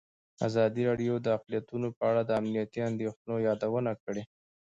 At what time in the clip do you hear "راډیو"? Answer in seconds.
0.89-1.13